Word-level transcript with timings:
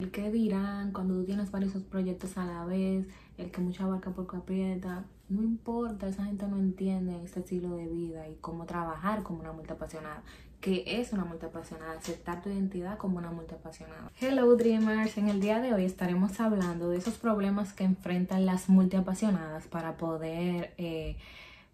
El 0.00 0.10
que 0.10 0.28
dirán 0.28 0.90
cuando 0.90 1.14
tú 1.14 1.24
tienes 1.24 1.52
varios 1.52 1.72
proyectos 1.84 2.36
a 2.36 2.44
la 2.44 2.64
vez, 2.64 3.06
el 3.38 3.52
que 3.52 3.60
mucha 3.60 3.86
barca 3.86 4.10
poco 4.10 4.36
aprieta, 4.36 5.04
no 5.28 5.40
importa, 5.40 6.08
esa 6.08 6.24
gente 6.24 6.48
no 6.48 6.58
entiende 6.58 7.22
este 7.22 7.38
estilo 7.38 7.76
de 7.76 7.86
vida 7.86 8.28
y 8.28 8.34
cómo 8.40 8.66
trabajar 8.66 9.22
como 9.22 9.38
una 9.38 9.52
multiapasionada, 9.52 10.24
que 10.60 10.82
es 10.84 11.12
una 11.12 11.24
multiapasionada, 11.24 11.92
aceptar 11.92 12.42
tu 12.42 12.48
identidad 12.48 12.98
como 12.98 13.18
una 13.18 13.30
multiapasionada. 13.30 14.10
Hello 14.20 14.56
Dreamers, 14.56 15.16
en 15.16 15.28
el 15.28 15.40
día 15.40 15.60
de 15.60 15.72
hoy 15.72 15.84
estaremos 15.84 16.40
hablando 16.40 16.90
de 16.90 16.98
esos 16.98 17.14
problemas 17.14 17.72
que 17.72 17.84
enfrentan 17.84 18.46
las 18.46 18.68
multiapasionadas 18.68 19.68
para 19.68 19.96
poder 19.96 20.74
eh, 20.76 21.18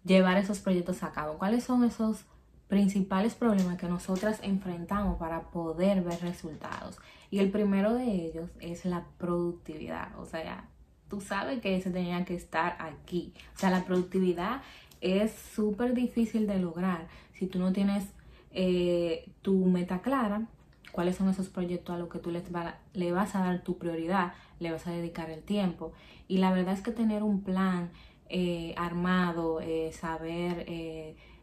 llevar 0.03 0.37
esos 0.37 0.59
proyectos 0.59 1.01
a 1.01 1.11
cabo. 1.11 1.39
¿Cuáles 1.39 1.63
son 1.63 1.83
esos 1.83 2.25
principales 2.71 3.35
problemas 3.35 3.77
que 3.77 3.89
nosotras 3.89 4.39
enfrentamos 4.43 5.17
para 5.17 5.41
poder 5.41 6.01
ver 6.03 6.21
resultados? 6.21 6.97
Y 7.29 7.39
el 7.39 7.51
primero 7.51 7.93
de 7.93 8.05
ellos 8.05 8.49
es 8.61 8.85
la 8.85 9.03
productividad, 9.17 10.17
o 10.17 10.25
sea, 10.25 10.69
tú 11.09 11.19
sabes 11.19 11.59
que 11.59 11.75
ese 11.75 11.89
tenía 11.89 12.23
que 12.23 12.33
estar 12.33 12.77
aquí. 12.79 13.33
O 13.53 13.59
sea, 13.59 13.71
la 13.71 13.83
productividad 13.83 14.61
es 15.01 15.33
súper 15.33 15.93
difícil 15.93 16.47
de 16.47 16.59
lograr 16.59 17.09
si 17.33 17.45
tú 17.45 17.59
no 17.59 17.73
tienes 17.73 18.05
eh, 18.51 19.29
tu 19.41 19.65
meta 19.65 19.99
clara, 19.99 20.47
cuáles 20.93 21.17
son 21.17 21.27
esos 21.27 21.49
proyectos 21.49 21.93
a 21.93 21.99
los 21.99 22.07
que 22.07 22.19
tú 22.19 22.31
le 22.31 23.11
vas 23.11 23.35
a 23.35 23.39
dar 23.39 23.63
tu 23.63 23.79
prioridad, 23.79 24.31
le 24.61 24.71
vas 24.71 24.87
a 24.87 24.91
dedicar 24.91 25.29
el 25.29 25.43
tiempo. 25.43 25.91
Y 26.29 26.37
la 26.37 26.53
verdad 26.53 26.73
es 26.73 26.81
que 26.81 26.91
tener 26.91 27.21
un 27.21 27.41
plan 27.41 27.91
eh, 28.29 28.73
armado, 28.77 29.59
eh, 29.59 29.91
saber 29.91 30.63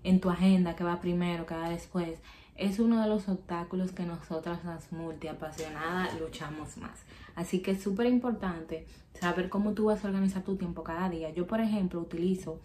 en 0.04 0.20
tu 0.20 0.30
agenda 0.30 0.76
qué 0.76 0.84
va 0.84 1.00
primero, 1.00 1.46
qué 1.46 1.54
va 1.54 1.70
después, 1.70 2.18
es 2.56 2.80
uno 2.80 3.00
de 3.00 3.08
los 3.08 3.28
obstáculos 3.28 3.92
que 3.92 4.04
nosotras 4.04 4.64
las 4.64 4.90
multiapasionadas 4.92 6.20
luchamos 6.20 6.76
más. 6.76 6.98
Así 7.36 7.60
que 7.60 7.70
es 7.70 7.82
súper 7.82 8.06
importante 8.06 8.84
saber 9.14 9.48
cómo 9.48 9.74
tú 9.74 9.86
vas 9.86 10.04
a 10.04 10.08
organizar 10.08 10.42
tu 10.42 10.56
tiempo 10.56 10.82
cada 10.82 11.08
día. 11.08 11.30
Yo, 11.30 11.46
por 11.46 11.60
ejemplo, 11.60 12.00
utilizo 12.00 12.60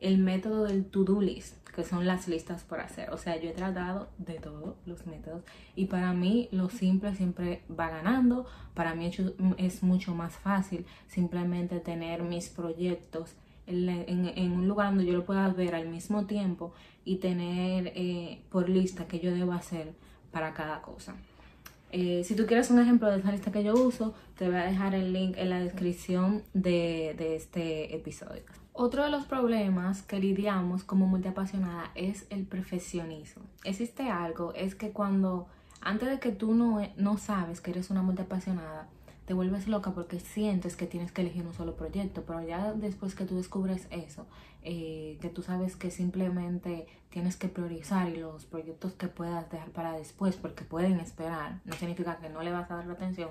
el 0.00 0.18
método 0.18 0.64
del 0.64 0.84
to-do 0.84 1.20
list, 1.20 1.56
que 1.74 1.84
son 1.84 2.06
las 2.06 2.28
listas 2.28 2.62
por 2.62 2.80
hacer. 2.80 3.10
O 3.10 3.18
sea, 3.18 3.40
yo 3.40 3.50
he 3.50 3.52
tratado 3.52 4.08
de 4.18 4.34
todos 4.34 4.76
los 4.86 5.06
métodos 5.06 5.42
y 5.74 5.86
para 5.86 6.12
mí 6.12 6.48
lo 6.52 6.68
simple 6.68 7.14
siempre 7.14 7.62
va 7.68 7.88
ganando. 7.88 8.46
Para 8.74 8.94
mí 8.94 9.10
es 9.58 9.82
mucho 9.82 10.14
más 10.14 10.34
fácil 10.34 10.86
simplemente 11.08 11.80
tener 11.80 12.22
mis 12.22 12.48
proyectos 12.48 13.34
en, 13.66 14.52
un 14.52 14.68
lugar 14.68 14.88
donde 14.88 15.06
yo 15.06 15.14
lo 15.14 15.24
pueda 15.24 15.48
ver 15.48 15.74
al 15.74 15.88
mismo 15.88 16.26
tiempo 16.26 16.72
y 17.04 17.16
tener 17.16 17.92
eh, 17.94 18.42
por 18.50 18.68
lista 18.68 19.06
que 19.06 19.20
yo 19.20 19.32
debo 19.32 19.52
hacer 19.52 19.92
para 20.30 20.54
cada 20.54 20.82
cosa. 20.82 21.14
Eh, 21.92 22.24
si 22.24 22.34
tú 22.34 22.46
quieres 22.46 22.70
un 22.70 22.80
ejemplo 22.80 23.10
de 23.10 23.18
esa 23.18 23.30
lista 23.30 23.52
que 23.52 23.62
yo 23.62 23.74
uso, 23.74 24.14
te 24.38 24.46
voy 24.46 24.56
a 24.56 24.64
dejar 24.64 24.94
el 24.94 25.12
link 25.12 25.36
en 25.36 25.50
la 25.50 25.60
descripción 25.60 26.42
de, 26.54 27.36
este 27.36 27.94
episodio. 27.94 28.42
Otro 28.72 29.04
de 29.04 29.10
los 29.10 29.26
problemas 29.26 30.00
que 30.00 30.18
lidiamos 30.18 30.84
como 30.84 31.06
multiapasionada 31.06 31.90
es 31.94 32.26
el 32.30 32.46
perfeccionismo. 32.46 33.42
Existe 33.64 34.08
algo, 34.08 34.54
es 34.54 34.74
que 34.74 34.90
cuando 34.90 35.48
antes 35.82 36.08
de 36.08 36.18
que 36.18 36.32
tú 36.32 36.54
no, 36.54 36.80
no 36.96 37.18
sabes 37.18 37.60
que 37.60 37.72
eres 37.72 37.90
una 37.90 38.00
multiapasionada, 38.00 38.88
te 39.24 39.34
vuelves 39.34 39.68
loca 39.68 39.92
porque 39.92 40.18
sientes 40.18 40.76
que 40.76 40.86
tienes 40.86 41.12
que 41.12 41.22
elegir 41.22 41.46
un 41.46 41.54
solo 41.54 41.76
proyecto, 41.76 42.24
pero 42.26 42.42
ya 42.42 42.72
después 42.72 43.14
que 43.14 43.24
tú 43.24 43.36
descubres 43.36 43.86
eso, 43.90 44.26
eh, 44.62 45.18
que 45.20 45.28
tú 45.28 45.42
sabes 45.42 45.76
que 45.76 45.90
simplemente 45.90 46.86
tienes 47.10 47.36
que 47.36 47.48
priorizar 47.48 48.08
y 48.08 48.16
los 48.16 48.44
proyectos 48.46 48.92
que 48.94 49.08
puedas 49.08 49.50
dejar 49.50 49.70
para 49.70 49.92
después, 49.92 50.36
porque 50.36 50.64
pueden 50.64 50.98
esperar, 50.98 51.60
no 51.64 51.74
significa 51.74 52.18
que 52.18 52.28
no 52.28 52.42
le 52.42 52.50
vas 52.50 52.70
a 52.70 52.76
dar 52.76 52.86
la 52.86 52.94
atención, 52.94 53.30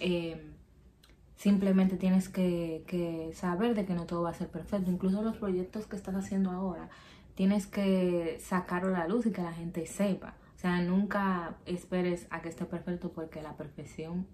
eh, 0.00 0.52
simplemente 1.36 1.96
tienes 1.96 2.28
que, 2.28 2.84
que 2.86 3.30
saber 3.34 3.74
de 3.74 3.86
que 3.86 3.94
no 3.94 4.04
todo 4.04 4.22
va 4.22 4.30
a 4.30 4.34
ser 4.34 4.48
perfecto, 4.48 4.90
incluso 4.90 5.22
los 5.22 5.36
proyectos 5.36 5.86
que 5.86 5.96
estás 5.96 6.14
haciendo 6.14 6.50
ahora, 6.50 6.90
tienes 7.34 7.66
que 7.66 8.38
sacarlo 8.40 8.94
a 8.94 9.00
la 9.00 9.08
luz 9.08 9.26
y 9.26 9.32
que 9.32 9.42
la 9.42 9.52
gente 9.52 9.86
sepa. 9.86 10.34
O 10.56 10.58
sea, 10.58 10.80
nunca 10.80 11.56
esperes 11.66 12.26
a 12.30 12.40
que 12.40 12.48
esté 12.48 12.64
perfecto 12.64 13.10
porque 13.10 13.42
la 13.42 13.56
perfección 13.56 14.26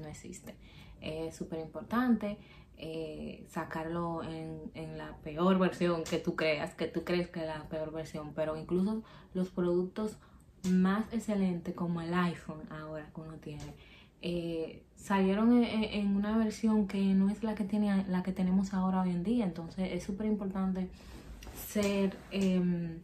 no 0.00 0.08
existe. 0.08 0.54
Es 1.00 1.36
súper 1.36 1.60
importante 1.60 2.38
eh, 2.76 3.44
sacarlo 3.48 4.22
en, 4.24 4.70
en, 4.74 4.98
la 4.98 5.16
peor 5.18 5.58
versión 5.58 6.04
que 6.04 6.18
tú 6.18 6.34
creas, 6.34 6.74
que 6.74 6.86
tú 6.86 7.04
crees 7.04 7.28
que 7.28 7.40
es 7.40 7.46
la 7.46 7.68
peor 7.68 7.92
versión, 7.92 8.32
pero 8.34 8.56
incluso 8.56 9.02
los 9.32 9.50
productos 9.50 10.16
más 10.68 11.04
excelentes 11.12 11.74
como 11.74 12.00
el 12.00 12.12
iPhone 12.14 12.62
ahora 12.70 13.10
que 13.14 13.20
uno 13.20 13.34
tiene, 13.34 13.74
eh, 14.22 14.82
salieron 14.96 15.62
en, 15.62 16.16
una 16.16 16.36
versión 16.36 16.88
que 16.88 16.98
no 16.98 17.30
es 17.30 17.42
la 17.42 17.54
que, 17.54 17.64
tiene, 17.64 18.04
la 18.08 18.22
que 18.22 18.32
tenemos 18.32 18.72
ahora 18.72 19.02
hoy 19.02 19.10
en 19.10 19.22
día, 19.22 19.44
entonces 19.44 19.90
es 19.92 20.02
súper 20.02 20.26
importante 20.26 20.88
ser... 21.68 22.16
Em, 22.30 23.00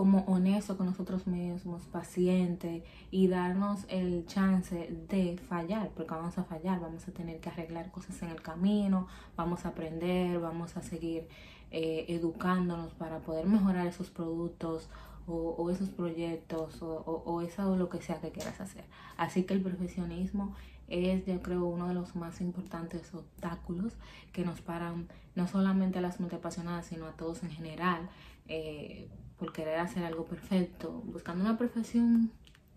como 0.00 0.20
honesto 0.20 0.78
con 0.78 0.86
nosotros 0.86 1.26
mismos, 1.26 1.82
paciente 1.82 2.82
y 3.10 3.28
darnos 3.28 3.84
el 3.90 4.24
chance 4.24 4.88
de 5.10 5.36
fallar, 5.46 5.90
porque 5.90 6.14
vamos 6.14 6.38
a 6.38 6.44
fallar, 6.44 6.80
vamos 6.80 7.06
a 7.06 7.12
tener 7.12 7.38
que 7.38 7.50
arreglar 7.50 7.90
cosas 7.90 8.22
en 8.22 8.30
el 8.30 8.40
camino, 8.40 9.08
vamos 9.36 9.66
a 9.66 9.68
aprender, 9.68 10.40
vamos 10.40 10.74
a 10.78 10.80
seguir 10.80 11.28
eh, 11.70 12.06
educándonos 12.08 12.94
para 12.94 13.18
poder 13.18 13.44
mejorar 13.44 13.86
esos 13.86 14.08
productos 14.08 14.88
o, 15.26 15.68
esos 15.70 15.90
proyectos 15.90 16.78
o, 16.80 17.42
eso 17.42 17.76
lo 17.76 17.90
que 17.90 18.00
sea 18.00 18.22
que 18.22 18.30
quieras 18.30 18.58
hacer. 18.58 18.84
Así 19.18 19.42
que 19.42 19.52
el 19.52 19.60
profesionismo 19.60 20.54
es, 20.88 21.26
yo 21.26 21.42
creo, 21.42 21.66
uno 21.66 21.88
de 21.88 21.94
los 21.94 22.16
más 22.16 22.40
importantes 22.40 23.12
obstáculos 23.12 23.92
que 24.32 24.46
nos 24.46 24.62
paran 24.62 25.08
no 25.34 25.46
solamente 25.46 25.98
a 25.98 26.02
las 26.02 26.20
multiapasionadas, 26.20 26.86
sino 26.86 27.06
a 27.06 27.12
todos 27.12 27.42
en 27.42 27.50
general. 27.50 28.08
Eh, 28.52 29.08
por 29.38 29.52
querer 29.52 29.78
hacer 29.78 30.02
algo 30.04 30.24
perfecto, 30.26 31.02
buscando 31.06 31.44
una 31.44 31.56
perfección 31.56 32.32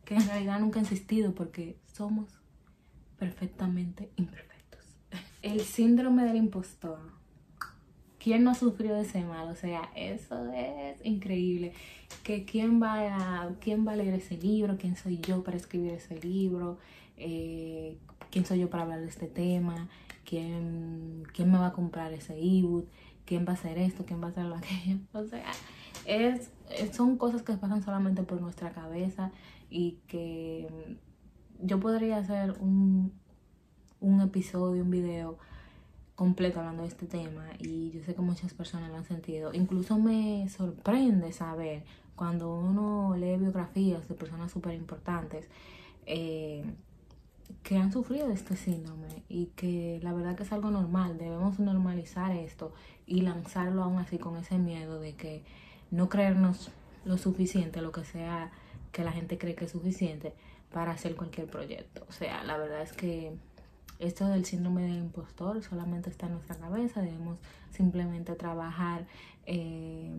que 0.05 0.13
en 0.13 0.27
realidad 0.27 0.59
nunca 0.59 0.79
ha 0.79 0.83
existido 0.83 1.33
porque 1.33 1.77
somos 1.91 2.29
perfectamente 3.17 4.11
imperfectos. 4.15 4.81
El 5.41 5.61
síndrome 5.61 6.25
del 6.25 6.37
impostor. 6.37 6.99
¿Quién 8.19 8.43
no 8.43 8.51
ha 8.51 8.55
sufrido 8.55 8.97
ese 8.97 9.25
mal? 9.25 9.49
O 9.49 9.55
sea, 9.55 9.89
eso 9.95 10.53
es 10.53 11.03
increíble. 11.03 11.73
Que 12.21 12.45
quién 12.45 12.81
va 12.81 12.99
a, 13.45 13.55
quién 13.59 13.85
va 13.85 13.93
a 13.93 13.95
leer 13.95 14.13
ese 14.13 14.37
libro, 14.37 14.77
quién 14.77 14.95
soy 14.95 15.17
yo 15.17 15.43
para 15.43 15.57
escribir 15.57 15.93
ese 15.93 16.19
libro, 16.21 16.77
eh, 17.17 17.97
quién 18.29 18.45
soy 18.45 18.59
yo 18.59 18.69
para 18.69 18.83
hablar 18.83 19.01
de 19.01 19.07
este 19.07 19.27
tema, 19.27 19.89
quién, 20.23 21.23
quién 21.33 21.51
me 21.51 21.57
va 21.57 21.67
a 21.67 21.73
comprar 21.73 22.13
ese 22.13 22.37
ebook, 22.37 22.87
quién 23.25 23.45
va 23.45 23.51
a 23.51 23.55
hacer 23.55 23.77
esto, 23.77 24.05
quién 24.05 24.21
va 24.21 24.27
a 24.27 24.29
hacer 24.31 24.45
lo 24.45 24.55
aquello. 24.55 24.97
O 25.13 25.25
sea, 25.25 25.51
es, 26.05 26.51
son 26.91 27.17
cosas 27.17 27.41
que 27.43 27.53
pasan 27.53 27.83
solamente 27.83 28.23
por 28.23 28.41
nuestra 28.41 28.71
cabeza 28.71 29.31
y 29.69 29.99
que 30.07 30.67
yo 31.59 31.79
podría 31.79 32.17
hacer 32.17 32.55
un, 32.59 33.13
un 33.99 34.21
episodio, 34.21 34.83
un 34.83 34.91
video 34.91 35.37
completo 36.15 36.59
hablando 36.59 36.83
de 36.83 36.89
este 36.89 37.07
tema 37.07 37.45
y 37.59 37.91
yo 37.91 38.03
sé 38.03 38.13
que 38.13 38.21
muchas 38.21 38.53
personas 38.53 38.91
lo 38.91 38.97
han 38.97 39.05
sentido. 39.05 39.53
Incluso 39.53 39.97
me 39.97 40.47
sorprende 40.49 41.31
saber 41.31 41.83
cuando 42.15 42.53
uno 42.53 43.15
lee 43.17 43.37
biografías 43.37 44.07
de 44.07 44.15
personas 44.15 44.51
súper 44.51 44.75
importantes 44.75 45.49
eh, 46.05 46.63
que 47.63 47.77
han 47.77 47.91
sufrido 47.91 48.29
este 48.29 48.55
síndrome 48.55 49.02
y 49.33 49.47
que 49.55 49.99
la 50.03 50.13
verdad 50.13 50.35
que 50.35 50.43
es 50.43 50.53
algo 50.53 50.69
normal. 50.69 51.17
Debemos 51.17 51.57
normalizar 51.57 52.35
esto 52.35 52.71
y 53.07 53.21
lanzarlo 53.21 53.81
aún 53.81 53.97
así 53.97 54.19
con 54.19 54.37
ese 54.37 54.59
miedo 54.59 54.99
de 54.99 55.15
que 55.15 55.43
no 55.89 56.07
creernos 56.07 56.69
lo 57.03 57.17
suficiente, 57.17 57.81
lo 57.81 57.91
que 57.91 58.05
sea 58.05 58.51
que 58.91 59.03
la 59.03 59.11
gente 59.11 59.39
cree 59.39 59.55
que 59.55 59.65
es 59.65 59.71
suficiente 59.71 60.35
para 60.71 60.91
hacer 60.91 61.15
cualquier 61.15 61.47
proyecto. 61.47 62.05
O 62.07 62.11
sea, 62.11 62.43
la 62.43 62.59
verdad 62.59 62.83
es 62.83 62.93
que 62.93 63.35
esto 63.97 64.27
del 64.27 64.45
síndrome 64.45 64.83
del 64.83 64.97
impostor 64.97 65.63
solamente 65.63 66.11
está 66.11 66.27
en 66.27 66.33
nuestra 66.33 66.55
cabeza, 66.57 67.01
debemos 67.01 67.39
simplemente 67.71 68.35
trabajar 68.35 69.07
eh, 69.47 70.13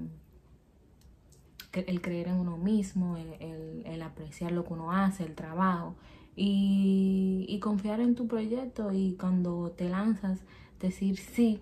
el 1.73 2.03
creer 2.03 2.29
en 2.29 2.35
uno 2.35 2.57
mismo, 2.57 3.17
el, 3.17 4.03
apreciar 4.03 4.51
lo 4.51 4.65
que 4.65 4.73
uno 4.73 4.91
hace, 4.91 5.23
el 5.23 5.37
trabajo 5.37 5.95
y, 6.37 7.59
confiar 7.63 8.01
en 8.01 8.15
tu 8.15 8.27
proyecto 8.27 8.93
y 8.93 9.17
cuando 9.19 9.71
te 9.71 9.89
lanzas 9.89 10.41
decir 10.81 11.17
sí 11.17 11.61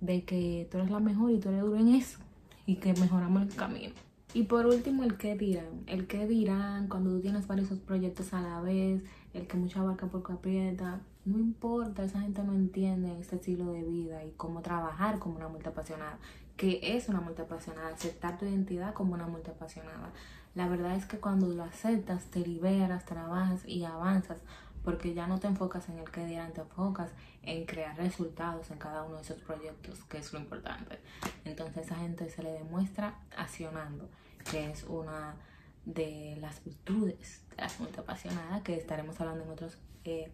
de 0.00 0.22
que 0.22 0.68
tú 0.70 0.78
eres 0.78 0.90
la 0.90 1.00
mejor 1.00 1.32
y 1.32 1.40
tú 1.40 1.48
eres 1.48 1.62
duro 1.62 1.76
en 1.76 1.88
eso 1.88 2.20
y 2.66 2.76
que 2.76 2.92
mejoramos 2.94 3.42
el 3.42 3.54
camino. 3.54 3.94
Y 4.32 4.44
por 4.44 4.66
último, 4.66 5.02
el 5.02 5.16
qué 5.16 5.36
dirán. 5.36 5.82
El 5.86 6.06
qué 6.06 6.28
dirán 6.28 6.86
cuando 6.88 7.10
tú 7.10 7.20
tienes 7.20 7.48
varios 7.48 7.68
proyectos 7.80 8.32
a 8.32 8.40
la 8.40 8.60
vez, 8.60 9.02
el 9.34 9.48
que 9.48 9.56
mucha 9.56 9.82
barca 9.82 10.06
poco 10.06 10.32
aprieta. 10.34 11.00
No 11.24 11.38
importa, 11.38 12.04
esa 12.04 12.20
gente 12.20 12.44
no 12.44 12.54
entiende 12.54 13.18
este 13.18 13.36
estilo 13.36 13.72
de 13.72 13.82
vida 13.82 14.24
y 14.24 14.30
cómo 14.36 14.62
trabajar 14.62 15.18
como 15.18 15.36
una 15.36 15.48
multiapasionada. 15.48 16.18
Que 16.60 16.78
es 16.82 17.08
una 17.08 17.22
multiapasionada, 17.22 17.88
aceptar 17.88 18.38
tu 18.38 18.44
identidad 18.44 18.92
como 18.92 19.14
una 19.14 19.26
multiapasionada. 19.26 20.10
La 20.54 20.68
verdad 20.68 20.94
es 20.94 21.06
que 21.06 21.18
cuando 21.18 21.46
lo 21.46 21.64
aceptas, 21.64 22.24
te 22.26 22.40
liberas, 22.40 23.06
trabajas 23.06 23.62
y 23.66 23.84
avanzas 23.84 24.36
porque 24.84 25.14
ya 25.14 25.26
no 25.26 25.38
te 25.38 25.46
enfocas 25.46 25.88
en 25.88 25.98
el 25.98 26.10
que 26.10 26.24
dirán, 26.26 26.52
te 26.52 26.60
enfocas 26.60 27.10
en 27.42 27.64
crear 27.64 27.96
resultados 27.96 28.70
en 28.70 28.78
cada 28.78 29.02
uno 29.04 29.16
de 29.16 29.22
esos 29.22 29.40
proyectos, 29.40 30.02
que 30.04 30.18
es 30.18 30.32
lo 30.32 30.38
importante. 30.38 30.98
Entonces 31.44 31.86
esa 31.86 31.96
gente 31.96 32.28
se 32.28 32.42
le 32.42 32.52
demuestra 32.52 33.14
accionando, 33.36 34.08
que 34.50 34.70
es 34.70 34.84
una 34.84 35.36
de 35.84 36.36
las 36.40 36.62
virtudes 36.64 37.42
de 37.50 37.56
las 37.62 37.80
multiapasionadas 37.80 38.62
que 38.62 38.76
estaremos 38.76 39.18
hablando 39.20 39.44
en 39.44 39.50
otros 39.50 39.78
eh, 40.04 40.30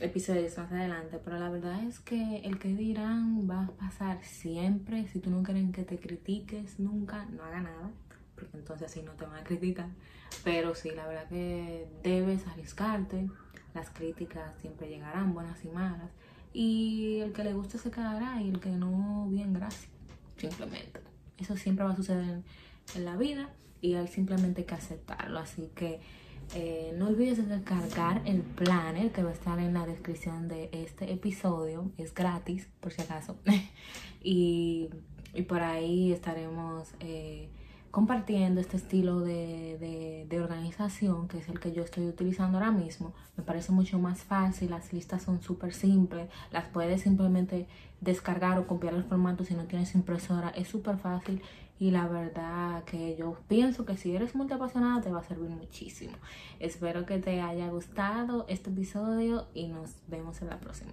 episodios 0.00 0.56
más 0.58 0.72
adelante. 0.72 1.18
Pero 1.22 1.38
la 1.38 1.50
verdad 1.50 1.82
es 1.84 2.00
que 2.00 2.38
el 2.44 2.58
que 2.58 2.68
dirán 2.68 3.48
va 3.48 3.64
a 3.64 3.70
pasar 3.72 4.22
siempre. 4.24 5.06
Si 5.08 5.20
tú 5.20 5.30
no 5.30 5.42
quieres 5.42 5.70
que 5.72 5.84
te 5.84 5.98
critiques 5.98 6.78
nunca, 6.78 7.26
no 7.26 7.44
haga 7.44 7.60
nada, 7.60 7.90
porque 8.34 8.56
entonces 8.56 8.90
así 8.90 9.02
no 9.02 9.12
te 9.12 9.26
van 9.26 9.36
a 9.36 9.44
criticar. 9.44 9.88
Pero 10.42 10.74
sí, 10.74 10.90
la 10.90 11.06
verdad 11.06 11.28
que 11.28 11.86
debes 12.02 12.46
arriesgarte. 12.46 13.28
Las 13.74 13.90
críticas 13.90 14.52
siempre 14.60 14.88
llegarán, 14.88 15.34
buenas 15.34 15.64
y 15.64 15.68
malas. 15.68 16.10
Y 16.52 17.18
el 17.20 17.32
que 17.32 17.42
le 17.42 17.54
guste 17.54 17.78
se 17.78 17.90
quedará 17.90 18.40
y 18.40 18.48
el 18.48 18.60
que 18.60 18.70
no, 18.70 19.26
bien, 19.28 19.52
gracias. 19.52 19.90
Simplemente. 20.36 21.00
Eso 21.38 21.56
siempre 21.56 21.84
va 21.84 21.92
a 21.92 21.96
suceder 21.96 22.42
en 22.94 23.04
la 23.04 23.16
vida 23.16 23.48
y 23.80 23.94
hay 23.94 24.06
simplemente 24.06 24.64
que 24.64 24.74
aceptarlo. 24.74 25.40
Así 25.40 25.70
que 25.74 26.00
eh, 26.54 26.94
no 26.96 27.08
olvides 27.08 27.38
de 27.38 27.56
descargar 27.56 28.22
el 28.24 28.42
planner 28.42 29.10
que 29.12 29.22
va 29.22 29.30
a 29.30 29.32
estar 29.32 29.58
en 29.58 29.74
la 29.74 29.86
descripción 29.86 30.48
de 30.48 30.68
este 30.72 31.12
episodio. 31.12 31.90
Es 31.98 32.14
gratis, 32.14 32.68
por 32.80 32.92
si 32.92 33.02
acaso. 33.02 33.36
y, 34.22 34.90
por 35.48 35.62
ahí 35.62 36.12
estaremos 36.12 36.94
eh, 37.00 37.48
compartiendo 37.90 38.60
este 38.60 38.76
estilo 38.76 39.20
de, 39.20 40.26
de, 40.28 40.40
organización, 40.40 41.28
que 41.28 41.38
es 41.38 41.48
el 41.48 41.60
que 41.60 41.72
yo 41.72 41.82
estoy 41.82 42.06
utilizando 42.06 42.58
ahora 42.58 42.70
mismo. 42.70 43.14
Me 43.36 43.44
parece 43.44 43.72
mucho 43.72 43.98
más 43.98 44.22
fácil, 44.22 44.70
las 44.70 44.92
listas 44.92 45.22
son 45.22 45.42
súper 45.42 45.72
simples, 45.72 46.28
las 46.50 46.66
puedes 46.66 47.02
simplemente 47.02 47.66
descargar 48.00 48.58
o 48.58 48.66
copiar 48.66 48.94
el 48.94 49.04
formato 49.04 49.44
si 49.44 49.54
no 49.54 49.64
tienes 49.64 49.94
impresora. 49.94 50.50
Es 50.50 50.68
súper 50.68 50.98
fácil 50.98 51.42
y 51.78 51.90
la 51.90 52.06
verdad 52.06 52.84
que 52.84 53.16
yo 53.16 53.36
pienso 53.48 53.84
que 53.84 53.96
si 53.96 54.14
eres 54.14 54.34
muy 54.34 54.50
apasionada 54.52 55.00
te 55.00 55.10
va 55.10 55.20
a 55.20 55.24
servir 55.24 55.50
muchísimo. 55.50 56.14
Espero 56.60 57.04
que 57.04 57.18
te 57.18 57.40
haya 57.40 57.68
gustado 57.68 58.46
este 58.48 58.70
episodio 58.70 59.48
y 59.54 59.68
nos 59.68 59.90
vemos 60.06 60.40
en 60.42 60.48
la 60.48 60.58
próxima. 60.58 60.92